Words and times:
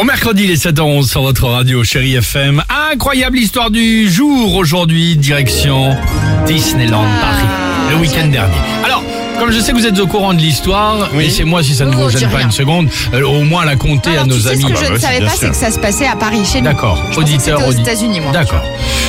Bon 0.00 0.06
mercredi 0.06 0.46
les 0.46 0.56
7h11 0.56 1.10
sur 1.10 1.20
votre 1.20 1.46
radio 1.46 1.84
chérie 1.84 2.14
FM. 2.14 2.62
Incroyable 2.90 3.36
histoire 3.36 3.70
du 3.70 4.10
jour 4.10 4.54
aujourd'hui, 4.54 5.14
direction 5.18 5.94
Disneyland 6.46 7.04
Paris, 7.20 7.44
le 7.90 7.96
week-end 7.98 8.28
dernier. 8.28 8.54
Alors, 8.82 9.04
comme 9.38 9.50
je 9.52 9.60
sais 9.60 9.72
que 9.72 9.76
vous 9.76 9.84
êtes 9.86 9.98
au 10.00 10.06
courant 10.06 10.32
de 10.32 10.38
l'histoire, 10.38 11.10
laissez-moi 11.14 11.62
si 11.62 11.74
ça 11.74 11.84
ne 11.84 11.92
Oh, 11.94 12.04
vous 12.04 12.08
gêne 12.08 12.30
pas 12.30 12.38
rien. 12.38 12.46
une 12.46 12.50
seconde, 12.52 12.88
euh, 13.12 13.26
au 13.26 13.42
moins 13.44 13.66
la 13.66 13.76
compter 13.76 14.08
à 14.08 14.12
Alors, 14.12 14.28
nos 14.28 14.36
tu 14.36 14.40
sais 14.40 14.48
amis. 14.52 14.62
ce 14.62 14.66
que 14.68 14.72
Bah, 14.72 14.78
je 14.80 14.86
ne 14.88 14.92
ouais, 14.94 14.98
savais 14.98 15.20
pas, 15.20 15.32
c'est 15.36 15.50
que 15.50 15.56
ça 15.56 15.70
se 15.70 15.78
passait 15.78 16.06
à 16.06 16.16
Paris, 16.16 16.46
chez 16.50 16.60
nous. 16.62 16.64
D'accord, 16.64 16.96
Je 16.96 17.02
pensais 17.02 17.14
que 17.16 17.20
auditeur, 17.20 17.58
c'était 17.60 17.68
aux. 17.68 17.82
États-Unis, 17.82 18.20
moi. 18.20 18.32
D'accord. 18.32 18.62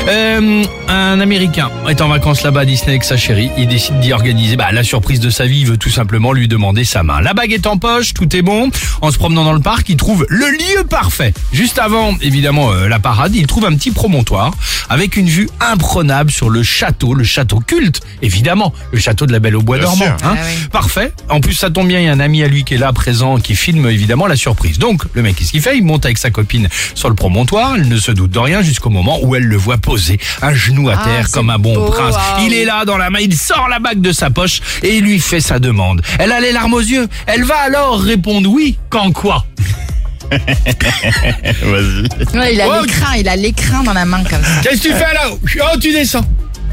Euh, 0.08 0.64
un 0.90 1.20
Américain 1.20 1.70
est 1.88 2.02
en 2.02 2.08
vacances 2.08 2.42
là-bas 2.44 2.62
à 2.62 2.66
Disney 2.66 2.90
avec 2.90 3.04
sa 3.04 3.18
chérie. 3.18 3.50
Il 3.58 3.68
décide 3.68 4.00
d'y 4.00 4.14
organiser 4.14 4.56
bah, 4.56 4.72
la 4.72 4.84
surprise 4.84 5.20
de 5.20 5.30
sa 5.30 5.46
vie. 5.46 5.62
Il 5.62 5.68
veut 5.68 5.78
tout 5.78 5.90
simplement 5.92 6.34
lui 6.34 6.48
demander 6.48 6.84
sa 6.84 7.04
main. 7.04 7.22
La 7.22 7.34
bague 7.34 7.54
est 7.54 7.68
en 7.68 7.78
poche, 7.78 8.14
tout 8.14 8.36
est 8.36 8.42
bon. 8.42 8.70
En 9.02 9.12
se 9.12 9.18
promenant 9.18 9.44
dans 9.44 9.54
le 9.54 9.60
parc, 9.60 9.88
il 9.90 9.98
trouve 9.98 10.26
le 10.28 10.46
lieu 10.48 10.84
parfait. 10.90 11.34
Juste 11.54 11.78
avant, 11.80 12.16
évidemment, 12.22 12.72
euh, 12.72 12.88
la 12.88 13.00
parade, 13.00 13.36
il 13.36 13.46
trouve 13.46 13.66
un 13.66 13.76
petit 13.76 13.92
promontoire 13.92 14.52
avec 14.90 15.16
une 15.18 15.28
vue 15.28 15.50
imprenable 15.60 16.32
sur 16.32 16.50
le 16.50 16.64
château, 16.64 17.14
le 17.14 17.24
château 17.24 17.60
culte, 17.60 18.02
évidemment, 18.22 18.74
le 18.92 19.00
château 19.00 19.26
de 19.28 19.32
la 19.32 19.40
Belle 19.40 19.56
au 19.56 19.62
Bois 19.62 19.78
dormant. 19.78 20.06
hein. 20.06 20.18
Ah 20.24 20.34
oui. 20.36 20.68
Parfait. 20.72 21.14
En 21.30 21.40
plus, 21.42 21.54
ça 21.54 21.70
tombe 21.70 21.88
bien, 21.88 22.00
il 22.00 22.06
y 22.06 22.10
a 22.10 22.12
un 22.12 22.20
ami 22.20 22.44
à 22.44 22.48
lui 22.48 22.64
qui 22.64 22.74
est 22.74 22.78
là 22.78 22.92
présent, 22.92 23.38
qui 23.38 23.56
filme 23.56 23.88
évidemment 23.88 24.26
la 24.28 24.36
surprise. 24.36 24.80
Donc, 24.80 25.04
le 25.14 25.22
mec, 25.22 25.36
qu'est-ce 25.36 25.52
qu'il 25.52 25.62
fait? 25.62 25.78
Il 25.78 25.84
monte 25.86 26.06
avec 26.06 26.18
sa 26.18 26.32
copine 26.32 26.68
sur 26.96 27.08
le 27.10 27.16
promontoire. 27.16 27.76
Elle 27.76 27.88
ne 27.88 27.98
se 27.98 28.12
doute 28.12 28.32
de 28.32 28.40
rien 28.40 28.62
jusqu'au 28.62 28.90
moment 28.90 29.20
où 29.22 29.36
elle 29.36 29.44
le 29.46 29.56
voit 29.58 29.78
genou 29.98 30.90
à 30.90 30.96
Ah, 31.00 31.04
terre 31.06 31.26
c'est 31.28 31.34
comme 31.34 31.50
un 31.50 31.60
bon 31.60 31.76
beau, 31.76 31.92
prince. 31.92 32.16
ah 32.18 32.38
Il 32.42 32.54
est 32.54 32.66
là 32.66 32.86
dans 32.86 32.98
la 32.98 33.10
main, 33.10 33.20
il 33.20 33.36
sort 33.36 33.68
la 33.70 33.80
bague 33.80 34.02
de 34.02 34.12
sa 34.12 34.30
poche 34.30 34.62
et 34.84 34.98
il 34.98 35.04
lui 35.04 35.20
fait 35.20 35.42
sa 35.42 35.60
demande. 35.60 36.02
Elle 36.20 36.32
a 36.32 36.40
les 36.40 36.52
larmes 36.52 36.74
aux 36.74 36.80
yeux. 36.80 37.08
Elle 37.28 37.44
va 37.44 37.58
alors 37.60 38.00
répondre 38.02 38.50
oui. 38.50 38.78
Quand 38.90 39.12
quoi? 39.12 39.46
Vas-y. 40.32 42.38
Ouais, 42.38 42.54
il 42.54 42.62
a 42.62 42.68
Oh, 42.70 42.82
l'écrin, 42.84 43.16
il 43.18 43.28
a 43.28 43.36
l'écrin 43.36 43.84
dans 43.84 43.94
la 43.94 44.06
main 44.06 44.24
comme 44.24 44.42
ça. 44.42 44.62
Qu'est-ce 44.64 44.82
que 44.84 44.88
tu 44.90 44.94
fais 44.94 45.14
là? 45.14 45.30
Oh, 45.32 45.78
tu 45.80 45.92
descends. 45.92 46.26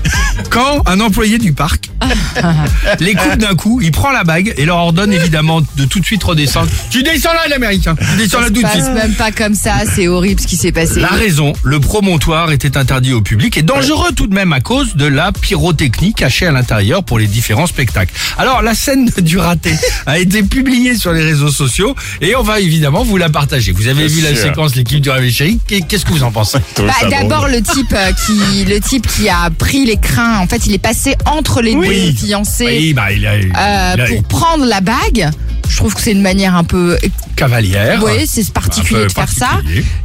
Quand 0.50 0.82
un 0.86 1.00
employé 1.00 1.38
du 1.38 1.52
parc 1.52 1.87
les 3.00 3.14
coupe 3.14 3.36
d'un 3.36 3.54
coup, 3.54 3.80
il 3.82 3.90
prend 3.92 4.10
la 4.10 4.24
bague 4.24 4.54
et 4.56 4.64
leur 4.64 4.76
ordonne 4.78 5.12
évidemment 5.12 5.60
de 5.60 5.84
tout 5.84 6.00
de 6.00 6.04
suite 6.04 6.22
redescendre. 6.22 6.68
Tu 6.90 7.02
descends 7.02 7.32
là, 7.32 7.48
l'américain. 7.48 7.94
Tu 7.96 8.16
descends 8.18 8.40
là 8.40 8.46
tout 8.48 8.54
de 8.62 8.68
suite. 8.68 8.84
passe 8.84 8.90
même 8.94 9.14
pas 9.14 9.30
comme 9.32 9.54
ça, 9.54 9.74
c'est 9.94 10.08
horrible 10.08 10.40
ce 10.40 10.46
qui 10.46 10.56
s'est 10.56 10.72
passé. 10.72 11.00
La 11.00 11.08
raison, 11.08 11.52
le 11.62 11.80
promontoire 11.80 12.50
était 12.52 12.76
interdit 12.76 13.12
au 13.12 13.20
public 13.20 13.56
et 13.56 13.62
dangereux 13.62 14.12
tout 14.14 14.26
de 14.26 14.34
même 14.34 14.52
à 14.52 14.60
cause 14.60 14.96
de 14.96 15.06
la 15.06 15.32
pyrotechnie 15.32 16.14
cachée 16.14 16.46
à 16.46 16.52
l'intérieur 16.52 17.02
pour 17.04 17.18
les 17.18 17.26
différents 17.26 17.66
spectacles. 17.66 18.12
Alors 18.38 18.62
la 18.62 18.74
scène 18.74 19.10
du 19.18 19.38
raté 19.38 19.74
a 20.06 20.18
été 20.18 20.42
publiée 20.42 20.96
sur 20.96 21.12
les 21.12 21.22
réseaux 21.22 21.50
sociaux 21.50 21.94
et 22.20 22.34
on 22.36 22.42
va 22.42 22.60
évidemment 22.60 23.02
vous 23.02 23.16
la 23.16 23.28
partager. 23.28 23.72
Vous 23.72 23.88
avez 23.88 24.06
vu 24.06 24.20
la 24.22 24.34
séquence 24.34 24.74
l'équipe 24.76 25.00
du 25.00 25.10
Réveil 25.10 25.32
Chéri, 25.32 25.58
Qu'est- 25.66 25.80
qu'est-ce 25.86 26.04
que 26.04 26.12
vous 26.12 26.22
en 26.22 26.30
pensez? 26.30 26.58
Bah, 26.78 26.92
D'abord 27.10 27.48
le 27.48 27.60
type 27.62 27.92
euh, 27.92 28.10
qui 28.26 28.64
le 28.64 28.80
type 28.80 29.06
qui 29.06 29.28
a 29.28 29.50
pris 29.50 29.84
l'écrin, 29.84 30.38
en 30.38 30.46
fait 30.46 30.66
il 30.66 30.74
est 30.74 30.78
passé 30.78 31.14
entre 31.26 31.60
les 31.62 31.74
Oui. 31.74 31.87
deux 31.87 31.87
fiancés 32.16 32.64
Oui, 32.66 32.94
bah 32.94 33.12
il 33.12 33.26
a, 33.26 33.36
il 33.38 33.46
euh, 33.50 34.04
a- 34.04 34.06
pour 34.06 34.22
prendre 34.24 34.64
la 34.64 34.80
bague. 34.80 35.30
Je 35.68 35.76
trouve 35.76 35.94
que 35.94 36.00
c'est 36.00 36.12
une 36.12 36.22
manière 36.22 36.56
un 36.56 36.64
peu 36.64 36.96
cavalière. 37.36 38.02
Oui, 38.02 38.26
c'est 38.26 38.50
particulier 38.52 39.04
de 39.04 39.12
faire 39.12 39.28
ça. 39.28 39.50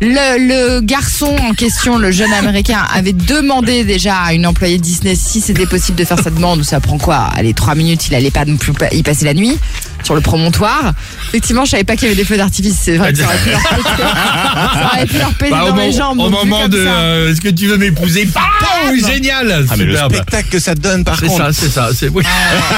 Le, 0.01 0.37
le 0.77 0.81
garçon 0.81 1.33
en 1.49 1.53
question, 1.53 1.97
le 1.97 2.11
jeune 2.11 2.33
américain, 2.33 2.79
avait 2.93 3.13
demandé 3.13 3.85
déjà 3.85 4.17
à 4.17 4.33
une 4.33 4.45
employée 4.45 4.77
de 4.77 4.83
Disney 4.83 5.15
si 5.15 5.39
c'était 5.39 5.65
possible 5.65 5.97
de 5.97 6.03
faire 6.03 6.19
sa 6.19 6.29
demande. 6.31 6.63
Ça 6.63 6.81
prend 6.81 6.97
quoi? 6.97 7.29
Allez, 7.33 7.53
trois 7.53 7.75
minutes, 7.75 8.07
il 8.07 8.15
allait 8.15 8.29
pas 8.29 8.43
non 8.43 8.57
plus 8.57 8.73
y 8.91 9.03
passer 9.03 9.23
la 9.23 9.33
nuit 9.33 9.57
sur 10.03 10.15
le 10.15 10.21
promontoire. 10.21 10.91
Effectivement, 11.29 11.63
je 11.63 11.71
savais 11.71 11.85
pas 11.85 11.95
qu'il 11.95 12.03
y 12.03 12.11
avait 12.11 12.15
des 12.21 12.25
feux 12.25 12.35
d'artifice. 12.37 12.77
C'est 12.83 12.97
vrai 12.97 13.13
que 13.13 13.19
ça 13.19 13.25
aurait 13.25 13.37
pu 13.37 13.49
leur 13.51 13.61
péter, 13.61 14.03
ça 14.03 14.91
aurait 14.93 15.05
pu 15.05 15.17
leur 15.17 15.33
péter 15.33 15.51
Bah, 15.51 15.63
au 15.63 15.69
dans 15.69 15.75
les 15.77 15.81
moment- 15.87 15.97
jambes. 15.97 16.19
au 16.19 16.29
moment 16.29 16.67
de 16.67 16.77
euh, 16.77 17.31
est-ce 17.31 17.39
que 17.39 17.47
tu 17.49 17.67
veux 17.67 17.77
m'épouser? 17.77 18.27
Pam 18.85 19.11
Génial 19.13 19.65
Ah 19.69 19.75
mais 19.77 19.83
le 19.85 19.97
spectacle 19.97 20.49
que 20.49 20.59
ça 20.59 20.75
donne 20.75 21.03
par 21.03 21.19
C'est 21.19 21.27
contre. 21.27 21.45
ça, 21.45 21.53
c'est 21.53 21.69
ça. 21.69 21.89
C'est 21.93 22.09
oui. 22.09 22.23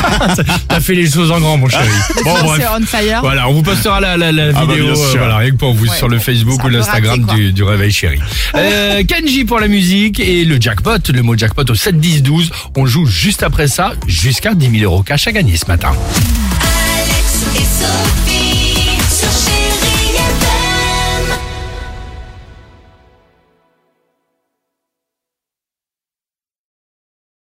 T'as 0.67 0.79
fait 0.79 0.93
les 0.95 1.09
choses 1.09 1.31
en 1.31 1.39
grand, 1.39 1.57
mon 1.57 1.67
chéri. 1.69 1.87
Bon, 2.23 2.35
Ça, 2.35 2.43
bref. 2.43 2.61
c'est 2.61 2.81
on 2.83 2.85
fire. 2.85 3.19
Voilà, 3.21 3.49
on 3.49 3.53
vous 3.53 3.63
postera 3.63 3.99
la, 3.99 4.17
la, 4.17 4.31
la 4.31 4.49
Ah 4.55 4.65
bah, 4.65 4.73
vidéo, 4.73 4.89
euh, 4.89 5.13
voilà, 5.17 5.37
rien 5.37 5.51
que 5.51 5.55
pour 5.55 5.73
vous 5.73 5.85
Ouais, 5.87 5.97
sur 5.97 6.07
le 6.07 6.17
bon, 6.17 6.23
Facebook 6.23 6.63
ou 6.63 6.69
l'Instagram 6.69 7.25
du, 7.35 7.53
du 7.53 7.63
Réveil 7.63 7.91
Chéri. 7.91 8.19
Euh, 8.55 9.03
Kenji 9.03 9.45
pour 9.45 9.59
la 9.59 9.67
musique 9.67 10.19
et 10.19 10.45
le 10.45 10.59
jackpot, 10.59 10.97
le 11.13 11.21
mot 11.21 11.37
jackpot 11.37 11.63
au 11.69 11.75
7 11.75 11.99
10 11.99 12.23
12. 12.23 12.51
On 12.75 12.85
joue 12.85 13.05
juste 13.05 13.43
après 13.43 13.67
ça, 13.67 13.93
jusqu'à 14.07 14.53
10 14.53 14.79
000 14.79 14.83
euros 14.91 15.03
cash 15.03 15.27
à 15.27 15.31
gagner 15.31 15.57
ce 15.57 15.65
matin. 15.67 15.91